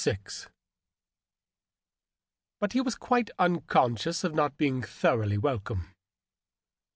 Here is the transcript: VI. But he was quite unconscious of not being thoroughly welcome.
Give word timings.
VI. 0.03 0.17
But 2.59 2.73
he 2.73 2.81
was 2.81 2.95
quite 2.95 3.29
unconscious 3.37 4.23
of 4.23 4.33
not 4.33 4.57
being 4.57 4.81
thoroughly 4.81 5.37
welcome. 5.37 5.93